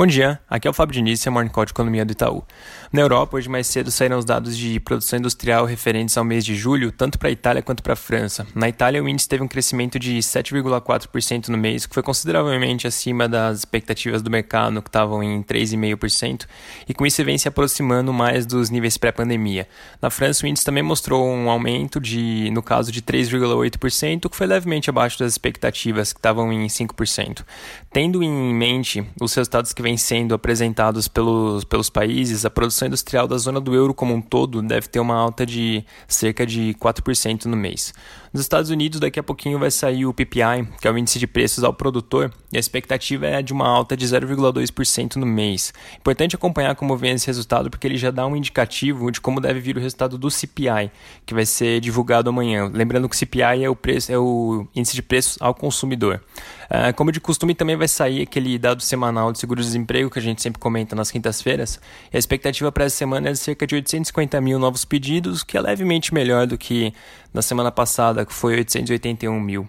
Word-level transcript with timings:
Bom 0.00 0.06
dia, 0.06 0.40
aqui 0.48 0.66
é 0.66 0.70
o 0.70 0.72
Fábio 0.72 0.94
Diniz, 0.94 1.26
é 1.26 1.28
Morning 1.28 1.50
Call 1.50 1.66
de 1.66 1.72
Economia 1.72 2.06
do 2.06 2.12
Itaú. 2.12 2.42
Na 2.90 3.02
Europa, 3.02 3.36
hoje 3.36 3.50
mais 3.50 3.66
cedo 3.66 3.90
saíram 3.90 4.18
os 4.18 4.24
dados 4.24 4.56
de 4.56 4.80
produção 4.80 5.18
industrial 5.18 5.66
referentes 5.66 6.16
ao 6.16 6.24
mês 6.24 6.42
de 6.42 6.54
julho, 6.54 6.90
tanto 6.90 7.18
para 7.18 7.28
a 7.28 7.30
Itália 7.30 7.60
quanto 7.60 7.82
para 7.82 7.92
a 7.92 7.96
França. 7.96 8.46
Na 8.54 8.66
Itália, 8.66 9.04
o 9.04 9.06
índice 9.06 9.28
teve 9.28 9.42
um 9.42 9.46
crescimento 9.46 9.98
de 9.98 10.16
7,4% 10.16 11.48
no 11.48 11.58
mês, 11.58 11.84
que 11.84 11.92
foi 11.92 12.02
consideravelmente 12.02 12.86
acima 12.86 13.28
das 13.28 13.58
expectativas 13.58 14.22
do 14.22 14.30
mercado, 14.30 14.80
que 14.80 14.88
estavam 14.88 15.22
em 15.22 15.42
3,5%, 15.42 16.46
e 16.88 16.94
com 16.94 17.04
isso 17.04 17.22
vem 17.22 17.36
se 17.36 17.46
aproximando 17.46 18.10
mais 18.10 18.46
dos 18.46 18.70
níveis 18.70 18.96
pré-pandemia. 18.96 19.68
Na 20.00 20.08
França, 20.08 20.46
o 20.46 20.48
índice 20.48 20.64
também 20.64 20.82
mostrou 20.82 21.28
um 21.28 21.50
aumento 21.50 22.00
de, 22.00 22.48
no 22.52 22.62
caso, 22.62 22.90
de 22.90 23.02
3,8%, 23.02 24.30
que 24.30 24.36
foi 24.36 24.46
levemente 24.46 24.88
abaixo 24.88 25.18
das 25.18 25.32
expectativas, 25.32 26.10
que 26.14 26.18
estavam 26.18 26.50
em 26.50 26.66
5%. 26.66 27.44
Tendo 27.92 28.22
em 28.22 28.54
mente 28.54 29.04
os 29.20 29.34
resultados 29.34 29.74
que 29.74 29.82
vem 29.82 29.89
sendo 29.96 30.34
apresentados 30.34 31.08
pelos, 31.08 31.64
pelos 31.64 31.90
países, 31.90 32.44
a 32.44 32.50
produção 32.50 32.88
industrial 32.88 33.26
da 33.26 33.36
zona 33.38 33.60
do 33.60 33.74
euro 33.74 33.94
como 33.94 34.14
um 34.14 34.20
todo 34.20 34.62
deve 34.62 34.88
ter 34.88 35.00
uma 35.00 35.14
alta 35.14 35.46
de 35.46 35.84
cerca 36.06 36.46
de 36.46 36.74
4% 36.80 37.46
no 37.46 37.56
mês. 37.56 37.92
Nos 38.32 38.42
Estados 38.42 38.70
Unidos, 38.70 39.00
daqui 39.00 39.18
a 39.18 39.24
pouquinho 39.24 39.58
vai 39.58 39.72
sair 39.72 40.06
o 40.06 40.14
PPI, 40.14 40.68
que 40.80 40.86
é 40.86 40.90
o 40.90 40.96
índice 40.96 41.18
de 41.18 41.26
preços 41.26 41.64
ao 41.64 41.74
produtor, 41.74 42.32
e 42.52 42.56
a 42.56 42.60
expectativa 42.60 43.26
é 43.26 43.42
de 43.42 43.52
uma 43.52 43.66
alta 43.66 43.96
de 43.96 44.06
0,2% 44.06 45.16
no 45.16 45.26
mês. 45.26 45.74
Importante 45.98 46.36
acompanhar 46.36 46.76
como 46.76 46.96
vem 46.96 47.12
esse 47.12 47.26
resultado, 47.26 47.68
porque 47.68 47.88
ele 47.88 47.96
já 47.96 48.12
dá 48.12 48.24
um 48.24 48.36
indicativo 48.36 49.10
de 49.10 49.20
como 49.20 49.40
deve 49.40 49.58
vir 49.58 49.76
o 49.76 49.80
resultado 49.80 50.16
do 50.16 50.30
CPI, 50.30 50.92
que 51.26 51.34
vai 51.34 51.44
ser 51.44 51.80
divulgado 51.80 52.30
amanhã. 52.30 52.70
Lembrando 52.72 53.08
que 53.08 53.16
o 53.16 53.18
CPI 53.18 53.64
é 53.64 53.68
o, 53.68 53.74
preço, 53.74 54.12
é 54.12 54.18
o 54.18 54.64
índice 54.76 54.94
de 54.94 55.02
preços 55.02 55.36
ao 55.40 55.52
consumidor. 55.52 56.22
Uh, 56.70 56.94
como 56.94 57.10
de 57.10 57.20
costume, 57.20 57.52
também 57.52 57.74
vai 57.74 57.88
sair 57.88 58.22
aquele 58.22 58.56
dado 58.56 58.80
semanal 58.80 59.32
de 59.32 59.40
seguro-desemprego 59.80 60.10
que 60.10 60.18
a 60.18 60.22
gente 60.22 60.42
sempre 60.42 60.58
comenta 60.58 60.94
nas 60.94 61.10
quintas-feiras. 61.10 61.80
E 62.12 62.16
a 62.16 62.18
expectativa 62.18 62.70
para 62.70 62.84
essa 62.84 62.96
semana 62.96 63.28
é 63.28 63.32
de 63.32 63.38
cerca 63.38 63.66
de 63.66 63.74
850 63.74 64.40
mil 64.40 64.58
novos 64.58 64.84
pedidos, 64.84 65.42
que 65.42 65.56
é 65.56 65.60
levemente 65.60 66.12
melhor 66.12 66.46
do 66.46 66.58
que 66.58 66.92
na 67.32 67.42
semana 67.42 67.70
passada, 67.70 68.24
que 68.24 68.32
foi 68.32 68.54
881 68.56 69.40
mil. 69.40 69.66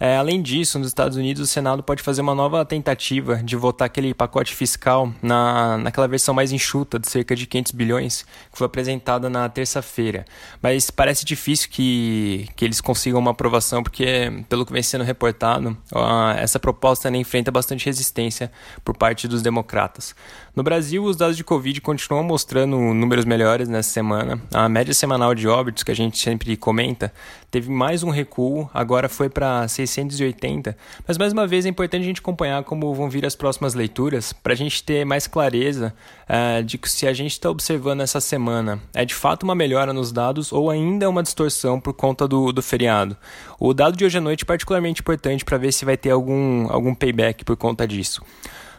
É, 0.00 0.16
além 0.16 0.40
disso, 0.40 0.78
nos 0.78 0.88
Estados 0.88 1.16
Unidos, 1.16 1.42
o 1.42 1.46
Senado 1.46 1.82
pode 1.82 2.02
fazer 2.02 2.20
uma 2.20 2.34
nova 2.34 2.64
tentativa 2.64 3.36
de 3.36 3.56
votar 3.56 3.86
aquele 3.86 4.14
pacote 4.14 4.54
fiscal 4.54 5.12
na, 5.20 5.76
naquela 5.78 6.06
versão 6.06 6.32
mais 6.32 6.52
enxuta, 6.52 6.98
de 6.98 7.08
cerca 7.10 7.34
de 7.34 7.46
500 7.46 7.72
bilhões, 7.72 8.22
que 8.52 8.58
foi 8.58 8.66
apresentada 8.66 9.28
na 9.28 9.48
terça-feira. 9.48 10.24
Mas 10.62 10.88
parece 10.90 11.24
difícil 11.24 11.68
que, 11.70 12.48
que 12.54 12.64
eles 12.64 12.80
consigam 12.80 13.18
uma 13.18 13.32
aprovação, 13.32 13.82
porque, 13.82 14.44
pelo 14.48 14.64
que 14.64 14.72
vem 14.72 14.82
sendo 14.82 15.02
reportado, 15.02 15.76
ó, 15.92 16.30
essa 16.30 16.60
proposta 16.60 17.08
enfrenta 17.08 17.50
bastante 17.50 17.86
resistência 17.86 18.52
por 18.84 18.96
parte 18.96 19.26
dos 19.26 19.42
democratas. 19.42 20.14
No 20.54 20.62
Brasil, 20.62 21.04
os 21.04 21.16
dados 21.16 21.36
de 21.36 21.44
Covid 21.44 21.80
continuam 21.80 22.22
mostrando 22.22 22.76
números 22.76 23.24
melhores 23.24 23.68
nessa 23.68 23.90
semana. 23.90 24.40
A 24.52 24.68
média 24.68 24.92
semanal 24.94 25.34
de 25.34 25.46
óbitos, 25.48 25.82
que 25.82 25.90
a 25.90 25.94
gente 25.94 26.18
sempre 26.18 26.56
comenta, 26.56 27.12
teve 27.50 27.70
mais 27.70 28.02
um 28.02 28.10
recuo, 28.10 28.68
agora 28.74 29.08
foi 29.08 29.28
para 29.28 29.66
680. 29.88 30.76
Mas 31.06 31.18
mais 31.18 31.32
uma 31.32 31.46
vez 31.46 31.66
é 31.66 31.68
importante 31.68 32.02
a 32.02 32.06
gente 32.06 32.20
acompanhar 32.20 32.62
como 32.64 32.94
vão 32.94 33.10
vir 33.10 33.24
as 33.26 33.34
próximas 33.34 33.74
leituras, 33.74 34.32
para 34.32 34.52
a 34.52 34.56
gente 34.56 34.82
ter 34.82 35.04
mais 35.04 35.26
clareza 35.26 35.94
uh, 36.28 36.62
de 36.62 36.78
que 36.78 36.90
se 36.90 37.06
a 37.06 37.12
gente 37.12 37.32
está 37.32 37.50
observando 37.50 38.00
essa 38.00 38.20
semana 38.20 38.80
é 38.94 39.04
de 39.04 39.14
fato 39.14 39.42
uma 39.42 39.54
melhora 39.54 39.92
nos 39.92 40.12
dados 40.12 40.52
ou 40.52 40.70
ainda 40.70 41.04
é 41.04 41.08
uma 41.08 41.22
distorção 41.22 41.80
por 41.80 41.94
conta 41.94 42.28
do, 42.28 42.52
do 42.52 42.62
feriado. 42.62 43.16
O 43.58 43.74
dado 43.74 43.96
de 43.96 44.04
hoje 44.04 44.18
à 44.18 44.20
noite 44.20 44.44
é 44.44 44.46
particularmente 44.46 45.00
importante 45.00 45.44
para 45.44 45.58
ver 45.58 45.72
se 45.72 45.84
vai 45.84 45.96
ter 45.96 46.10
algum, 46.10 46.70
algum 46.70 46.94
payback 46.94 47.44
por 47.44 47.56
conta 47.56 47.86
disso. 47.86 48.22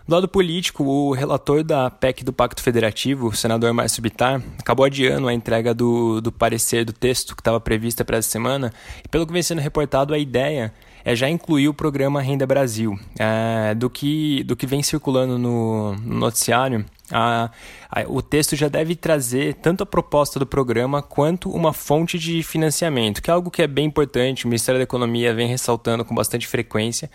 Do 0.09 0.15
lado 0.15 0.27
político, 0.27 0.83
o 0.83 1.11
relator 1.11 1.63
da 1.63 1.87
PEC 1.87 2.23
do 2.23 2.33
Pacto 2.33 2.63
Federativo, 2.63 3.27
o 3.27 3.35
senador 3.35 3.71
Márcio 3.73 4.01
Bittar, 4.01 4.41
acabou 4.57 4.83
adiando 4.83 5.27
a 5.27 5.33
entrega 5.35 5.71
do, 5.71 6.19
do 6.19 6.31
parecer 6.31 6.83
do 6.83 6.91
texto 6.91 7.35
que 7.35 7.41
estava 7.41 7.59
prevista 7.59 8.03
para 8.03 8.17
essa 8.17 8.27
semana, 8.27 8.73
e 9.05 9.07
pelo 9.07 9.27
que 9.27 9.31
vem 9.31 9.43
sendo 9.43 9.61
reportado, 9.61 10.11
a 10.11 10.17
ideia 10.17 10.73
é 11.03 11.15
já 11.15 11.29
incluir 11.29 11.67
o 11.67 11.73
programa 11.73 12.21
Renda 12.21 12.45
Brasil. 12.45 12.97
É, 13.17 13.73
do, 13.75 13.89
que, 13.89 14.43
do 14.43 14.55
que 14.55 14.65
vem 14.65 14.83
circulando 14.83 15.37
no, 15.37 15.95
no 15.95 16.19
noticiário, 16.19 16.85
a, 17.11 17.49
a, 17.89 18.03
o 18.07 18.21
texto 18.21 18.55
já 18.55 18.67
deve 18.67 18.95
trazer 18.95 19.55
tanto 19.55 19.83
a 19.83 19.85
proposta 19.85 20.39
do 20.39 20.45
programa 20.45 21.01
quanto 21.01 21.49
uma 21.49 21.73
fonte 21.73 22.19
de 22.19 22.43
financiamento, 22.43 23.21
que 23.21 23.29
é 23.29 23.33
algo 23.33 23.49
que 23.49 23.61
é 23.61 23.67
bem 23.67 23.85
importante, 23.85 24.45
o 24.45 24.47
Ministério 24.47 24.79
da 24.79 24.83
Economia 24.83 25.33
vem 25.33 25.47
ressaltando 25.47 26.05
com 26.05 26.13
bastante 26.13 26.47
frequência, 26.47 27.09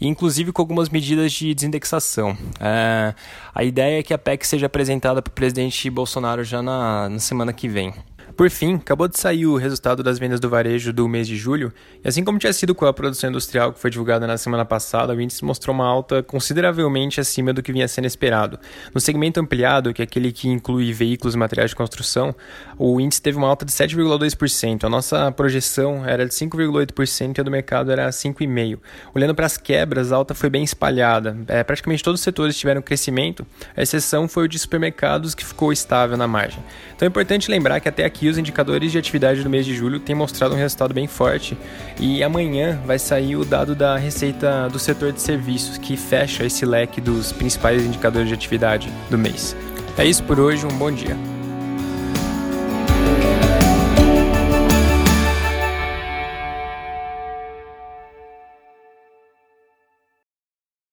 e 0.00 0.06
inclusive 0.06 0.52
com 0.52 0.62
algumas 0.62 0.88
medidas 0.88 1.32
de 1.32 1.54
desindexação. 1.54 2.36
É, 2.60 3.14
a 3.54 3.64
ideia 3.64 4.00
é 4.00 4.02
que 4.02 4.14
a 4.14 4.18
PEC 4.18 4.46
seja 4.46 4.66
apresentada 4.66 5.20
para 5.20 5.30
o 5.30 5.34
presidente 5.34 5.90
Bolsonaro 5.90 6.44
já 6.44 6.62
na, 6.62 7.08
na 7.08 7.18
semana 7.18 7.52
que 7.52 7.68
vem. 7.68 7.92
Por 8.40 8.48
fim, 8.48 8.76
acabou 8.76 9.06
de 9.06 9.20
sair 9.20 9.44
o 9.44 9.58
resultado 9.58 10.02
das 10.02 10.18
vendas 10.18 10.40
do 10.40 10.48
varejo 10.48 10.94
do 10.94 11.06
mês 11.06 11.28
de 11.28 11.36
julho, 11.36 11.70
e 12.02 12.08
assim 12.08 12.24
como 12.24 12.38
tinha 12.38 12.54
sido 12.54 12.74
com 12.74 12.86
a 12.86 12.92
produção 12.94 13.28
industrial 13.28 13.70
que 13.70 13.78
foi 13.78 13.90
divulgada 13.90 14.26
na 14.26 14.38
semana 14.38 14.64
passada, 14.64 15.14
o 15.14 15.20
índice 15.20 15.44
mostrou 15.44 15.74
uma 15.74 15.86
alta 15.86 16.22
consideravelmente 16.22 17.20
acima 17.20 17.52
do 17.52 17.62
que 17.62 17.70
vinha 17.70 17.86
sendo 17.86 18.06
esperado. 18.06 18.58
No 18.94 18.98
segmento 18.98 19.38
ampliado, 19.38 19.92
que 19.92 20.00
é 20.00 20.04
aquele 20.04 20.32
que 20.32 20.48
inclui 20.48 20.90
veículos 20.90 21.34
e 21.34 21.36
materiais 21.36 21.72
de 21.72 21.76
construção, 21.76 22.34
o 22.78 22.98
índice 22.98 23.20
teve 23.20 23.36
uma 23.36 23.46
alta 23.46 23.66
de 23.66 23.72
7,2%. 23.72 24.84
A 24.84 24.88
nossa 24.88 25.30
projeção 25.32 26.02
era 26.06 26.24
de 26.24 26.32
5,8% 26.32 27.36
e 27.36 27.40
a 27.42 27.44
do 27.44 27.50
mercado 27.50 27.92
era 27.92 28.08
5,5%. 28.08 28.78
Olhando 29.14 29.34
para 29.34 29.44
as 29.44 29.58
quebras, 29.58 30.12
a 30.12 30.16
alta 30.16 30.34
foi 30.34 30.48
bem 30.48 30.64
espalhada. 30.64 31.36
É, 31.46 31.62
praticamente 31.62 32.02
todos 32.02 32.20
os 32.20 32.24
setores 32.24 32.56
tiveram 32.56 32.80
crescimento, 32.80 33.46
a 33.76 33.82
exceção 33.82 34.26
foi 34.26 34.44
o 34.44 34.48
de 34.48 34.58
supermercados, 34.58 35.34
que 35.34 35.44
ficou 35.44 35.70
estável 35.74 36.16
na 36.16 36.26
margem. 36.26 36.64
Então 36.96 37.04
é 37.04 37.10
importante 37.10 37.50
lembrar 37.50 37.80
que 37.80 37.88
até 37.90 38.02
aqui 38.02 38.29
os 38.30 38.38
indicadores 38.38 38.92
de 38.92 38.98
atividade 38.98 39.42
do 39.42 39.50
mês 39.50 39.66
de 39.66 39.74
julho 39.74 40.00
têm 40.00 40.14
mostrado 40.14 40.54
um 40.54 40.58
resultado 40.58 40.94
bem 40.94 41.06
forte 41.06 41.56
e 41.98 42.22
amanhã 42.22 42.80
vai 42.86 42.98
sair 42.98 43.36
o 43.36 43.44
dado 43.44 43.74
da 43.74 43.96
receita 43.96 44.68
do 44.68 44.78
setor 44.78 45.12
de 45.12 45.20
serviços 45.20 45.76
que 45.76 45.96
fecha 45.96 46.44
esse 46.44 46.64
leque 46.64 47.00
dos 47.00 47.32
principais 47.32 47.84
indicadores 47.84 48.28
de 48.28 48.34
atividade 48.34 48.88
do 49.10 49.18
mês. 49.18 49.56
É 49.98 50.04
isso 50.04 50.22
por 50.24 50.40
hoje, 50.40 50.64
um 50.64 50.78
bom 50.78 50.90
dia. 50.90 51.29